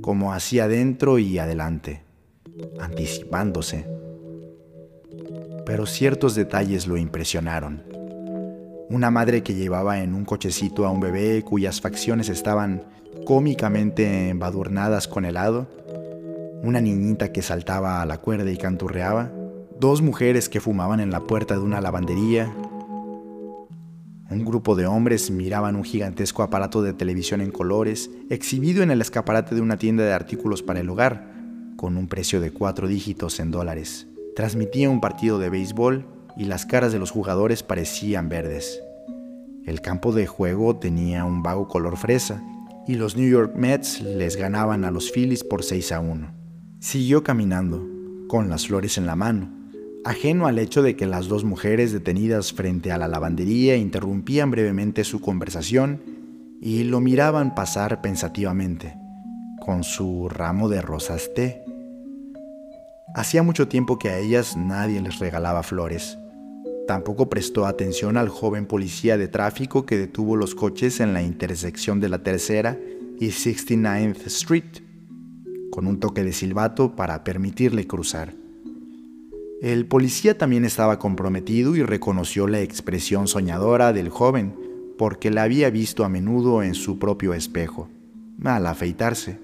como 0.00 0.32
hacia 0.32 0.64
adentro 0.64 1.18
y 1.18 1.38
adelante, 1.38 2.02
anticipándose. 2.80 3.86
Pero 5.66 5.86
ciertos 5.86 6.34
detalles 6.34 6.86
lo 6.86 6.96
impresionaron. 6.96 7.93
Una 8.90 9.10
madre 9.10 9.42
que 9.42 9.54
llevaba 9.54 10.00
en 10.00 10.14
un 10.14 10.24
cochecito 10.24 10.86
a 10.86 10.90
un 10.90 11.00
bebé 11.00 11.42
cuyas 11.42 11.80
facciones 11.80 12.28
estaban 12.28 12.84
cómicamente 13.24 14.28
embadurnadas 14.28 15.08
con 15.08 15.24
helado, 15.24 15.68
una 16.62 16.80
niñita 16.80 17.32
que 17.32 17.42
saltaba 17.42 18.02
a 18.02 18.06
la 18.06 18.18
cuerda 18.18 18.50
y 18.50 18.56
canturreaba, 18.56 19.30
dos 19.80 20.02
mujeres 20.02 20.48
que 20.48 20.60
fumaban 20.60 21.00
en 21.00 21.10
la 21.10 21.20
puerta 21.20 21.54
de 21.54 21.60
una 21.60 21.80
lavandería, 21.80 22.52
un 24.34 24.44
grupo 24.44 24.74
de 24.74 24.86
hombres 24.86 25.30
miraban 25.30 25.76
un 25.76 25.84
gigantesco 25.84 26.42
aparato 26.42 26.82
de 26.82 26.92
televisión 26.92 27.40
en 27.40 27.50
colores 27.50 28.10
exhibido 28.30 28.82
en 28.82 28.90
el 28.90 29.00
escaparate 29.00 29.54
de 29.54 29.60
una 29.60 29.76
tienda 29.76 30.04
de 30.04 30.12
artículos 30.12 30.62
para 30.62 30.80
el 30.80 30.90
hogar, 30.90 31.32
con 31.76 31.96
un 31.96 32.08
precio 32.08 32.40
de 32.40 32.50
cuatro 32.50 32.88
dígitos 32.88 33.38
en 33.38 33.50
dólares. 33.50 34.08
Transmitía 34.34 34.90
un 34.90 35.00
partido 35.00 35.38
de 35.38 35.50
béisbol 35.50 36.06
y 36.36 36.44
las 36.44 36.66
caras 36.66 36.92
de 36.92 36.98
los 36.98 37.10
jugadores 37.10 37.62
parecían 37.62 38.28
verdes. 38.28 38.80
El 39.64 39.80
campo 39.80 40.12
de 40.12 40.26
juego 40.26 40.76
tenía 40.76 41.24
un 41.24 41.42
vago 41.42 41.68
color 41.68 41.96
fresa 41.96 42.42
y 42.86 42.96
los 42.96 43.16
New 43.16 43.28
York 43.28 43.54
Mets 43.56 44.02
les 44.02 44.36
ganaban 44.36 44.84
a 44.84 44.90
los 44.90 45.10
Phillies 45.10 45.42
por 45.42 45.62
6 45.62 45.92
a 45.92 46.00
1. 46.00 46.28
Siguió 46.80 47.24
caminando, 47.24 47.86
con 48.28 48.50
las 48.50 48.66
flores 48.66 48.98
en 48.98 49.06
la 49.06 49.16
mano, 49.16 49.48
ajeno 50.04 50.46
al 50.46 50.58
hecho 50.58 50.82
de 50.82 50.96
que 50.96 51.06
las 51.06 51.28
dos 51.28 51.44
mujeres 51.44 51.92
detenidas 51.92 52.52
frente 52.52 52.92
a 52.92 52.98
la 52.98 53.08
lavandería 53.08 53.76
interrumpían 53.76 54.50
brevemente 54.50 55.04
su 55.04 55.20
conversación 55.20 56.02
y 56.60 56.84
lo 56.84 57.00
miraban 57.00 57.54
pasar 57.54 58.02
pensativamente, 58.02 58.96
con 59.60 59.82
su 59.82 60.28
ramo 60.28 60.68
de 60.68 60.82
rosas 60.82 61.30
té. 61.34 61.64
Hacía 63.14 63.42
mucho 63.42 63.68
tiempo 63.68 63.98
que 63.98 64.10
a 64.10 64.18
ellas 64.18 64.56
nadie 64.56 65.00
les 65.00 65.18
regalaba 65.18 65.62
flores. 65.62 66.18
Tampoco 66.86 67.30
prestó 67.30 67.64
atención 67.66 68.18
al 68.18 68.28
joven 68.28 68.66
policía 68.66 69.16
de 69.16 69.26
tráfico 69.26 69.86
que 69.86 69.96
detuvo 69.96 70.36
los 70.36 70.54
coches 70.54 71.00
en 71.00 71.14
la 71.14 71.22
intersección 71.22 71.98
de 71.98 72.10
la 72.10 72.22
Tercera 72.22 72.78
y 73.18 73.28
69th 73.28 74.26
Street, 74.26 74.82
con 75.70 75.86
un 75.86 75.98
toque 75.98 76.22
de 76.22 76.32
silbato 76.32 76.94
para 76.94 77.24
permitirle 77.24 77.86
cruzar. 77.86 78.34
El 79.62 79.86
policía 79.86 80.36
también 80.36 80.66
estaba 80.66 80.98
comprometido 80.98 81.74
y 81.74 81.82
reconoció 81.82 82.46
la 82.46 82.60
expresión 82.60 83.28
soñadora 83.28 83.94
del 83.94 84.10
joven, 84.10 84.54
porque 84.98 85.30
la 85.30 85.44
había 85.44 85.70
visto 85.70 86.04
a 86.04 86.10
menudo 86.10 86.62
en 86.62 86.74
su 86.74 86.98
propio 86.98 87.32
espejo, 87.32 87.88
al 88.44 88.66
afeitarse. 88.66 89.38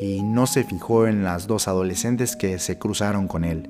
Y 0.00 0.22
no 0.22 0.46
se 0.46 0.64
fijó 0.64 1.06
en 1.06 1.24
las 1.24 1.46
dos 1.46 1.68
adolescentes 1.68 2.36
que 2.36 2.58
se 2.58 2.78
cruzaron 2.78 3.28
con 3.28 3.44
él, 3.44 3.68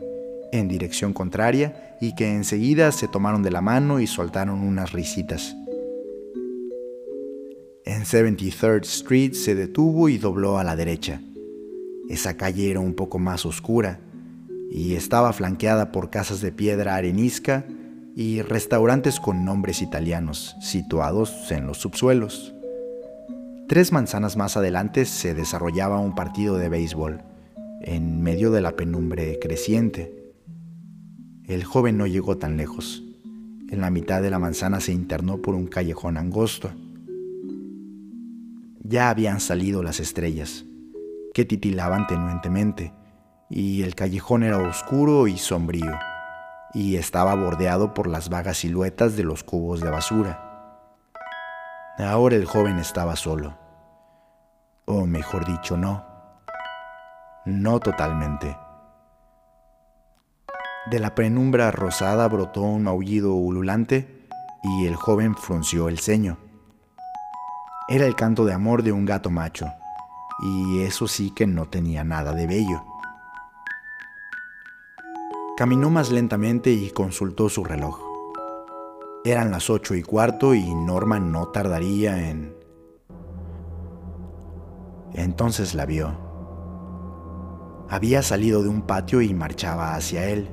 en 0.52 0.68
dirección 0.68 1.12
contraria, 1.12 1.96
y 2.00 2.14
que 2.14 2.34
enseguida 2.34 2.92
se 2.92 3.08
tomaron 3.08 3.42
de 3.42 3.50
la 3.50 3.60
mano 3.60 4.00
y 4.00 4.06
soltaron 4.06 4.60
unas 4.60 4.92
risitas. 4.92 5.56
En 7.84 8.02
73rd 8.02 8.84
Street 8.84 9.32
se 9.32 9.54
detuvo 9.54 10.08
y 10.08 10.18
dobló 10.18 10.58
a 10.58 10.64
la 10.64 10.76
derecha. 10.76 11.20
Esa 12.08 12.36
calle 12.36 12.70
era 12.70 12.80
un 12.80 12.94
poco 12.94 13.18
más 13.18 13.46
oscura, 13.46 14.00
y 14.70 14.94
estaba 14.94 15.32
flanqueada 15.32 15.92
por 15.92 16.10
casas 16.10 16.40
de 16.40 16.52
piedra 16.52 16.96
arenisca 16.96 17.64
y 18.16 18.42
restaurantes 18.42 19.20
con 19.20 19.44
nombres 19.44 19.82
italianos 19.82 20.56
situados 20.60 21.50
en 21.52 21.66
los 21.66 21.78
subsuelos. 21.78 22.54
Tres 23.68 23.92
manzanas 23.92 24.36
más 24.36 24.56
adelante 24.56 25.04
se 25.04 25.34
desarrollaba 25.34 25.98
un 25.98 26.14
partido 26.14 26.56
de 26.56 26.68
béisbol, 26.68 27.20
en 27.82 28.22
medio 28.22 28.50
de 28.50 28.60
la 28.60 28.72
penumbre 28.72 29.38
creciente. 29.40 30.25
El 31.48 31.64
joven 31.64 31.96
no 31.98 32.06
llegó 32.06 32.38
tan 32.38 32.56
lejos. 32.56 33.02
En 33.70 33.80
la 33.80 33.90
mitad 33.90 34.22
de 34.22 34.30
la 34.30 34.38
manzana 34.38 34.80
se 34.80 34.92
internó 34.92 35.38
por 35.38 35.54
un 35.54 35.66
callejón 35.66 36.16
angosto. 36.16 36.70
Ya 38.82 39.10
habían 39.10 39.40
salido 39.40 39.82
las 39.82 40.00
estrellas, 40.00 40.64
que 41.34 41.44
titilaban 41.44 42.06
tenuentemente 42.06 42.92
y 43.48 43.82
el 43.82 43.94
callejón 43.94 44.42
era 44.42 44.58
oscuro 44.58 45.28
y 45.28 45.38
sombrío, 45.38 45.92
y 46.74 46.96
estaba 46.96 47.34
bordeado 47.34 47.94
por 47.94 48.06
las 48.08 48.28
vagas 48.28 48.58
siluetas 48.58 49.16
de 49.16 49.24
los 49.24 49.44
cubos 49.44 49.80
de 49.80 49.90
basura. 49.90 50.42
Ahora 51.98 52.36
el 52.36 52.44
joven 52.44 52.78
estaba 52.78 53.16
solo, 53.16 53.56
o 54.84 55.06
mejor 55.06 55.46
dicho, 55.46 55.76
no, 55.76 56.04
no 57.44 57.80
totalmente. 57.80 58.56
De 60.90 61.00
la 61.00 61.16
penumbra 61.16 61.72
rosada 61.72 62.28
brotó 62.28 62.62
un 62.62 62.86
aullido 62.86 63.34
ululante 63.34 64.28
y 64.62 64.86
el 64.86 64.94
joven 64.94 65.34
frunció 65.34 65.88
el 65.88 65.98
ceño. 65.98 66.38
Era 67.88 68.06
el 68.06 68.14
canto 68.14 68.44
de 68.44 68.52
amor 68.52 68.84
de 68.84 68.92
un 68.92 69.04
gato 69.04 69.30
macho, 69.30 69.66
y 70.42 70.82
eso 70.82 71.08
sí 71.08 71.32
que 71.34 71.46
no 71.46 71.66
tenía 71.66 72.04
nada 72.04 72.32
de 72.32 72.46
bello. 72.46 72.84
Caminó 75.56 75.90
más 75.90 76.10
lentamente 76.10 76.70
y 76.70 76.90
consultó 76.90 77.48
su 77.48 77.64
reloj. 77.64 78.00
Eran 79.24 79.50
las 79.50 79.70
ocho 79.70 79.96
y 79.96 80.02
cuarto 80.02 80.54
y 80.54 80.72
Norman 80.72 81.32
no 81.32 81.48
tardaría 81.48 82.28
en... 82.28 82.54
Entonces 85.14 85.74
la 85.74 85.84
vio. 85.84 86.16
Había 87.88 88.22
salido 88.22 88.62
de 88.62 88.68
un 88.68 88.82
patio 88.82 89.20
y 89.20 89.34
marchaba 89.34 89.96
hacia 89.96 90.26
él. 90.26 90.48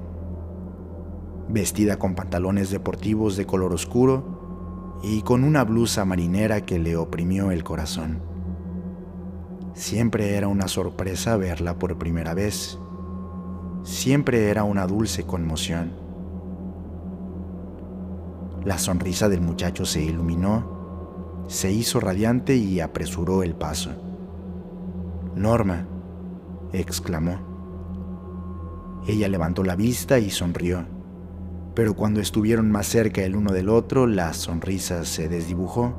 Vestida 1.49 1.97
con 1.97 2.15
pantalones 2.15 2.69
deportivos 2.69 3.35
de 3.37 3.45
color 3.45 3.73
oscuro 3.73 4.99
y 5.03 5.21
con 5.21 5.43
una 5.43 5.63
blusa 5.63 6.05
marinera 6.05 6.61
que 6.61 6.79
le 6.79 6.95
oprimió 6.95 7.51
el 7.51 7.63
corazón. 7.63 8.21
Siempre 9.73 10.35
era 10.35 10.47
una 10.47 10.67
sorpresa 10.67 11.35
verla 11.35 11.77
por 11.77 11.97
primera 11.97 12.33
vez 12.33 12.79
siempre 13.83 14.49
era 14.49 14.63
una 14.63 14.87
dulce 14.87 15.25
conmoción. 15.25 15.91
La 18.63 18.77
sonrisa 18.77 19.27
del 19.27 19.41
muchacho 19.41 19.85
se 19.85 20.01
iluminó, 20.01 21.43
se 21.47 21.71
hizo 21.71 21.99
radiante 21.99 22.55
y 22.55 22.79
apresuró 22.79 23.43
el 23.43 23.55
paso. 23.55 23.91
Norma, 25.35 25.85
exclamó. 26.71 27.39
Ella 29.05 29.27
levantó 29.27 29.63
la 29.63 29.75
vista 29.75 30.17
y 30.17 30.29
sonrió, 30.29 30.85
pero 31.73 31.95
cuando 31.95 32.19
estuvieron 32.19 32.69
más 32.71 32.87
cerca 32.87 33.21
el 33.21 33.35
uno 33.35 33.51
del 33.51 33.69
otro, 33.69 34.05
la 34.05 34.33
sonrisa 34.33 35.05
se 35.05 35.27
desdibujó. 35.27 35.93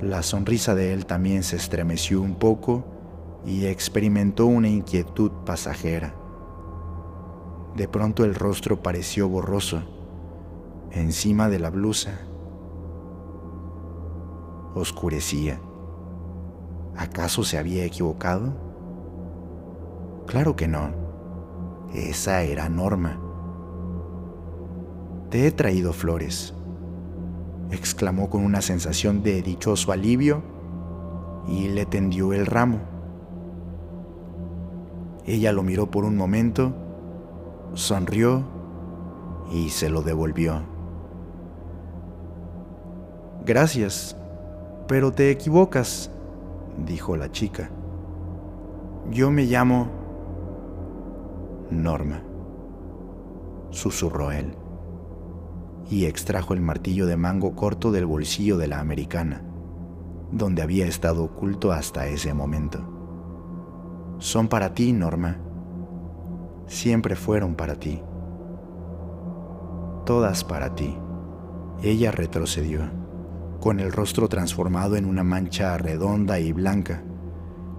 La 0.00 0.22
sonrisa 0.22 0.76
de 0.76 0.92
él 0.92 1.06
también 1.06 1.42
se 1.42 1.56
estremeció 1.56 2.20
un 2.20 2.36
poco 2.36 2.84
y 3.44 3.66
experimentó 3.66 4.46
una 4.46 4.68
inquietud 4.68 5.32
pasajera. 5.44 6.14
De 7.74 7.88
pronto 7.88 8.24
el 8.24 8.36
rostro 8.36 8.82
pareció 8.82 9.28
borroso, 9.28 9.82
encima 10.92 11.48
de 11.48 11.58
la 11.58 11.70
blusa. 11.70 12.20
Oscurecía. 14.74 15.60
¿Acaso 16.96 17.42
se 17.42 17.58
había 17.58 17.84
equivocado? 17.84 18.52
Claro 20.26 20.54
que 20.54 20.68
no. 20.68 21.07
Esa 21.94 22.42
era 22.42 22.68
Norma. 22.68 23.18
Te 25.30 25.46
he 25.46 25.52
traído 25.52 25.92
flores, 25.92 26.54
exclamó 27.70 28.28
con 28.28 28.44
una 28.44 28.60
sensación 28.60 29.22
de 29.22 29.42
dichoso 29.42 29.92
alivio 29.92 30.42
y 31.46 31.68
le 31.68 31.86
tendió 31.86 32.32
el 32.32 32.46
ramo. 32.46 32.80
Ella 35.24 35.52
lo 35.52 35.62
miró 35.62 35.90
por 35.90 36.04
un 36.04 36.16
momento, 36.16 36.74
sonrió 37.74 38.44
y 39.50 39.70
se 39.70 39.88
lo 39.88 40.02
devolvió. 40.02 40.62
Gracias, 43.46 44.14
pero 44.86 45.12
te 45.12 45.30
equivocas, 45.30 46.10
dijo 46.84 47.16
la 47.16 47.32
chica. 47.32 47.70
Yo 49.10 49.30
me 49.30 49.44
llamo 49.44 49.97
Norma, 51.70 52.22
susurró 53.70 54.32
él, 54.32 54.56
y 55.90 56.06
extrajo 56.06 56.54
el 56.54 56.62
martillo 56.62 57.06
de 57.06 57.16
mango 57.18 57.54
corto 57.54 57.92
del 57.92 58.06
bolsillo 58.06 58.56
de 58.56 58.68
la 58.68 58.80
americana, 58.80 59.42
donde 60.32 60.62
había 60.62 60.86
estado 60.86 61.24
oculto 61.24 61.72
hasta 61.72 62.06
ese 62.06 62.32
momento. 62.32 64.16
Son 64.18 64.48
para 64.48 64.72
ti, 64.72 64.92
Norma. 64.92 65.38
Siempre 66.66 67.16
fueron 67.16 67.54
para 67.54 67.76
ti. 67.76 68.02
Todas 70.04 70.44
para 70.44 70.74
ti. 70.74 70.96
Ella 71.82 72.10
retrocedió, 72.10 72.90
con 73.60 73.78
el 73.78 73.92
rostro 73.92 74.28
transformado 74.28 74.96
en 74.96 75.04
una 75.04 75.22
mancha 75.22 75.76
redonda 75.76 76.40
y 76.40 76.52
blanca, 76.52 77.04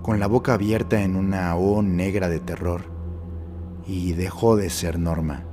con 0.04 0.20
la 0.20 0.28
boca 0.28 0.54
abierta 0.54 1.02
en 1.02 1.16
una 1.16 1.56
O 1.56 1.82
negra 1.82 2.30
de 2.30 2.40
terror 2.40 2.99
y 3.90 4.14
dejó 4.14 4.56
de 4.56 4.70
ser 4.70 5.00
Norma. 5.00 5.46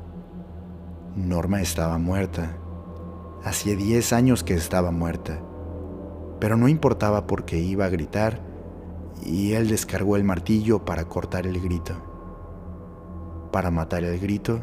Norma 1.17 1.63
estaba 1.63 1.97
muerta. 1.97 2.59
Hacía 3.43 3.77
diez 3.77 4.13
años 4.13 4.45
que 4.45 4.53
estaba 4.53 4.91
muerta. 4.91 5.41
Pero 6.39 6.59
no 6.59 6.69
importaba 6.69 7.27
porque 7.27 7.59
iba 7.59 7.87
a 7.87 7.89
gritar 7.89 8.43
y 9.25 9.55
él 9.55 9.69
descargó 9.69 10.17
el 10.17 10.25
martillo 10.25 10.85
para 10.85 11.07
cortar 11.07 11.47
el 11.47 11.59
grito. 11.63 11.95
Para 13.53 13.71
matar 13.71 14.05
el 14.05 14.21
grito. 14.21 14.61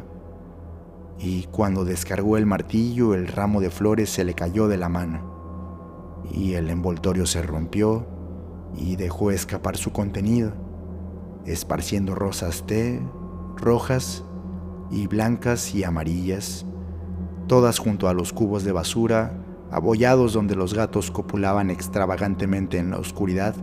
Y 1.18 1.46
cuando 1.46 1.84
descargó 1.84 2.38
el 2.38 2.46
martillo 2.46 3.16
el 3.16 3.28
ramo 3.28 3.60
de 3.60 3.72
flores 3.72 4.12
se 4.12 4.24
le 4.24 4.36
cayó 4.36 4.68
de 4.68 4.78
la 4.78 4.90
mano. 4.90 6.22
Y 6.32 6.54
el 6.54 6.70
envoltorio 6.70 7.26
se 7.26 7.42
rompió 7.42 8.06
y 8.78 8.98
dejó 8.98 9.32
escapar 9.32 9.78
su 9.78 9.92
contenido, 9.92 10.54
esparciendo 11.48 12.14
rosas 12.14 12.68
té, 12.68 13.02
rojas 13.56 14.24
y 14.92 15.08
blancas 15.08 15.74
y 15.74 15.84
amarillas, 15.84 16.66
todas 17.48 17.80
junto 17.80 18.08
a 18.08 18.14
los 18.14 18.34
cubos 18.34 18.64
de 18.64 18.72
basura, 18.72 19.34
abollados 19.72 20.34
donde 20.34 20.56
los 20.56 20.74
gatos 20.74 21.10
copulaban 21.10 21.70
extravagantemente 21.70 22.78
en 22.78 22.92
la 22.92 22.98
oscuridad, 22.98 23.56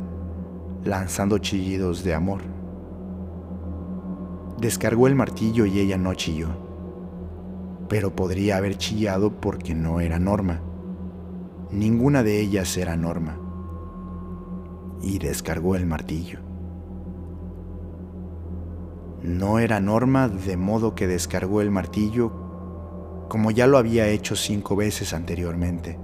lanzando 0.85 1.39
chillidos 1.39 2.03
de 2.03 2.15
amor. 2.15 2.41
Descargó 4.59 5.07
el 5.07 5.15
martillo 5.15 5.67
y 5.67 5.79
ella 5.79 5.97
no 5.97 6.15
chilló, 6.15 6.49
pero 7.89 8.15
podría 8.15 8.57
haber 8.57 8.77
chillado 8.77 9.41
porque 9.41 9.75
no 9.75 10.01
era 10.01 10.19
Norma. 10.19 10.61
Ninguna 11.71 12.23
de 12.25 12.41
ellas 12.41 12.77
era 12.77 12.97
Norma. 12.97 13.39
Y 15.01 15.19
descargó 15.19 15.77
el 15.77 15.87
martillo. 15.87 16.50
No 19.23 19.59
era 19.59 19.81
Norma, 19.81 20.29
de 20.29 20.57
modo 20.57 20.95
que 20.95 21.07
descargó 21.07 21.61
el 21.61 21.71
martillo 21.71 22.49
como 23.31 23.53
ya 23.53 23.69
lo 23.69 23.79
había 23.79 24.09
hecho 24.09 24.35
cinco 24.35 24.75
veces 24.75 25.15
anteriormente. 25.15 25.99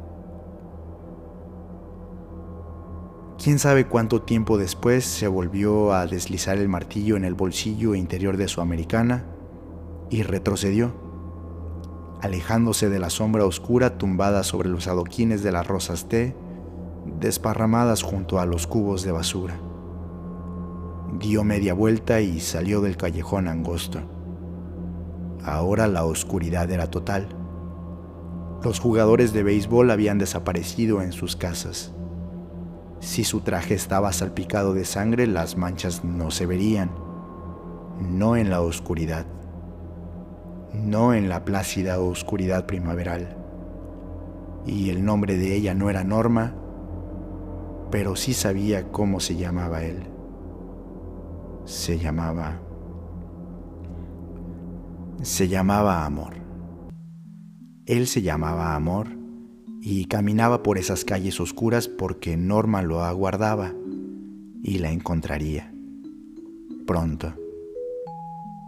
Quién 3.36 3.58
sabe 3.58 3.86
cuánto 3.86 4.22
tiempo 4.22 4.56
después 4.56 5.04
se 5.04 5.26
volvió 5.26 5.92
a 5.92 6.06
deslizar 6.06 6.56
el 6.56 6.68
martillo 6.68 7.16
en 7.16 7.24
el 7.24 7.34
bolsillo 7.34 7.94
interior 7.96 8.36
de 8.36 8.48
su 8.48 8.60
americana 8.60 9.26
y 10.08 10.22
retrocedió, 10.22 10.94
alejándose 12.22 12.88
de 12.88 13.00
la 13.00 13.10
sombra 13.10 13.44
oscura 13.44 13.98
tumbada 13.98 14.44
sobre 14.44 14.68
los 14.68 14.86
adoquines 14.86 15.42
de 15.42 15.52
las 15.52 15.66
rosas 15.66 16.08
té, 16.08 16.36
desparramadas 17.18 18.02
junto 18.02 18.38
a 18.38 18.46
los 18.46 18.68
cubos 18.68 19.02
de 19.02 19.12
basura 19.12 19.65
dio 21.18 21.44
media 21.44 21.74
vuelta 21.74 22.20
y 22.20 22.40
salió 22.40 22.80
del 22.80 22.96
callejón 22.96 23.48
angosto. 23.48 24.00
Ahora 25.44 25.86
la 25.86 26.04
oscuridad 26.04 26.70
era 26.70 26.90
total. 26.90 27.28
Los 28.62 28.80
jugadores 28.80 29.32
de 29.32 29.42
béisbol 29.42 29.90
habían 29.90 30.18
desaparecido 30.18 31.02
en 31.02 31.12
sus 31.12 31.36
casas. 31.36 31.94
Si 33.00 33.24
su 33.24 33.40
traje 33.40 33.74
estaba 33.74 34.12
salpicado 34.12 34.74
de 34.74 34.84
sangre, 34.84 35.26
las 35.26 35.56
manchas 35.56 36.04
no 36.04 36.30
se 36.30 36.46
verían. 36.46 36.90
No 38.00 38.36
en 38.36 38.50
la 38.50 38.60
oscuridad. 38.60 39.26
No 40.72 41.14
en 41.14 41.28
la 41.28 41.44
plácida 41.44 42.00
oscuridad 42.00 42.66
primaveral. 42.66 43.36
Y 44.66 44.90
el 44.90 45.04
nombre 45.04 45.36
de 45.36 45.54
ella 45.54 45.74
no 45.74 45.90
era 45.90 46.02
Norma, 46.02 46.54
pero 47.90 48.16
sí 48.16 48.34
sabía 48.34 48.90
cómo 48.90 49.20
se 49.20 49.36
llamaba 49.36 49.84
él 49.84 50.15
se 51.66 51.98
llamaba 51.98 52.60
se 55.22 55.48
llamaba 55.48 56.04
Amor. 56.04 56.34
Él 57.86 58.06
se 58.06 58.22
llamaba 58.22 58.76
Amor 58.76 59.08
y 59.80 60.04
caminaba 60.04 60.62
por 60.62 60.78
esas 60.78 61.04
calles 61.04 61.40
oscuras 61.40 61.88
porque 61.88 62.36
Norma 62.36 62.82
lo 62.82 63.02
aguardaba 63.02 63.72
y 64.62 64.78
la 64.78 64.92
encontraría. 64.92 65.72
Pronto. 66.86 67.34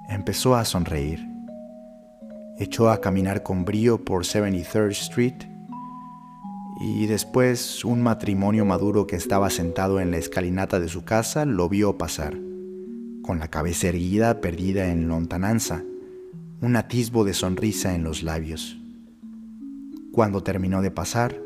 Empezó 0.08 0.56
a 0.56 0.64
sonreír. 0.64 1.20
Echó 2.58 2.90
a 2.90 3.00
caminar 3.00 3.44
con 3.44 3.64
brío 3.64 4.04
por 4.04 4.24
73rd 4.24 4.90
Street 4.90 5.44
y 6.80 7.06
después 7.06 7.84
un 7.84 8.02
matrimonio 8.02 8.64
maduro 8.64 9.06
que 9.06 9.14
estaba 9.14 9.50
sentado 9.50 10.00
en 10.00 10.10
la 10.10 10.16
escalinata 10.16 10.80
de 10.80 10.88
su 10.88 11.04
casa 11.04 11.44
lo 11.44 11.68
vio 11.68 11.96
pasar 11.98 12.47
con 13.28 13.40
la 13.40 13.48
cabeza 13.48 13.88
erguida 13.88 14.40
perdida 14.40 14.90
en 14.90 15.06
lontananza, 15.06 15.82
un 16.62 16.76
atisbo 16.76 17.24
de 17.26 17.34
sonrisa 17.34 17.94
en 17.94 18.02
los 18.02 18.22
labios. 18.22 18.78
Cuando 20.12 20.42
terminó 20.42 20.80
de 20.80 20.90
pasar, 20.90 21.38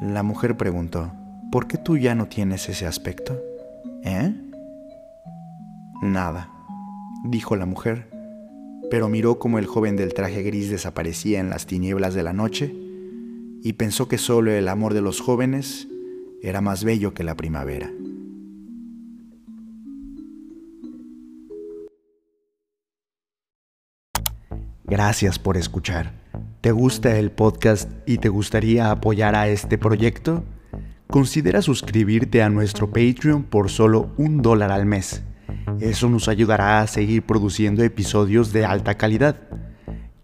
la 0.00 0.22
mujer 0.22 0.56
preguntó, 0.56 1.12
¿por 1.50 1.66
qué 1.66 1.78
tú 1.78 1.98
ya 1.98 2.14
no 2.14 2.28
tienes 2.28 2.68
ese 2.68 2.86
aspecto? 2.86 3.42
¿Eh? 4.04 4.32
Nada, 6.00 6.48
dijo 7.24 7.56
la 7.56 7.66
mujer, 7.66 8.08
pero 8.88 9.08
miró 9.08 9.40
como 9.40 9.58
el 9.58 9.66
joven 9.66 9.96
del 9.96 10.14
traje 10.14 10.44
gris 10.44 10.70
desaparecía 10.70 11.40
en 11.40 11.50
las 11.50 11.66
tinieblas 11.66 12.14
de 12.14 12.22
la 12.22 12.32
noche 12.32 12.72
y 13.64 13.72
pensó 13.72 14.06
que 14.06 14.16
solo 14.16 14.52
el 14.52 14.68
amor 14.68 14.94
de 14.94 15.00
los 15.00 15.20
jóvenes 15.20 15.88
era 16.40 16.60
más 16.60 16.84
bello 16.84 17.14
que 17.14 17.24
la 17.24 17.34
primavera. 17.34 17.90
Gracias 24.86 25.38
por 25.38 25.56
escuchar. 25.56 26.12
¿Te 26.60 26.70
gusta 26.70 27.16
el 27.16 27.30
podcast 27.30 27.90
y 28.06 28.18
te 28.18 28.28
gustaría 28.28 28.90
apoyar 28.90 29.34
a 29.34 29.48
este 29.48 29.78
proyecto? 29.78 30.44
Considera 31.06 31.62
suscribirte 31.62 32.42
a 32.42 32.50
nuestro 32.50 32.88
Patreon 32.88 33.44
por 33.44 33.70
solo 33.70 34.12
un 34.18 34.42
dólar 34.42 34.72
al 34.72 34.84
mes. 34.84 35.22
Eso 35.80 36.10
nos 36.10 36.28
ayudará 36.28 36.80
a 36.80 36.86
seguir 36.86 37.22
produciendo 37.24 37.82
episodios 37.82 38.52
de 38.52 38.66
alta 38.66 38.96
calidad. 38.98 39.40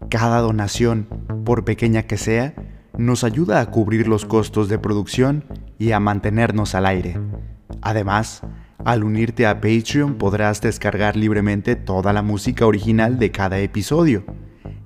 Cada 0.09 0.39
donación, 0.41 1.07
por 1.43 1.65
pequeña 1.65 2.03
que 2.03 2.17
sea, 2.17 2.53
nos 2.95 3.23
ayuda 3.23 3.61
a 3.61 3.71
cubrir 3.71 4.07
los 4.07 4.25
costos 4.25 4.69
de 4.69 4.77
producción 4.77 5.43
y 5.79 5.91
a 5.91 5.99
mantenernos 5.99 6.75
al 6.75 6.85
aire. 6.85 7.19
Además, 7.81 8.43
al 8.85 9.03
unirte 9.03 9.47
a 9.47 9.59
Patreon 9.59 10.19
podrás 10.19 10.61
descargar 10.61 11.15
libremente 11.15 11.75
toda 11.75 12.13
la 12.13 12.21
música 12.21 12.67
original 12.67 13.17
de 13.17 13.31
cada 13.31 13.57
episodio 13.57 14.23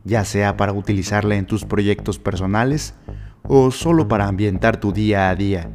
ya 0.06 0.24
sea 0.24 0.56
para 0.56 0.72
utilizarla 0.72 1.36
en 1.36 1.46
tus 1.46 1.66
proyectos 1.66 2.20
personales 2.20 2.94
o 3.44 3.72
solo 3.72 4.08
para 4.08 4.28
ambientar 4.28 4.80
tu 4.80 4.94
día 4.94 5.30
a 5.30 5.36
día. 5.36 5.70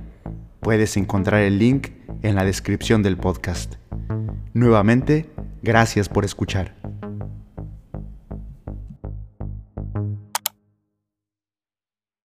Puedes 0.60 0.96
encontrar 0.96 1.42
el 1.42 1.58
link 1.58 1.88
en 2.22 2.36
la 2.36 2.44
descripción 2.44 3.02
del 3.02 3.16
podcast. 3.16 3.74
Nuevamente, 4.54 5.30
gracias 5.62 6.08
por 6.08 6.24
escuchar. 6.24 6.74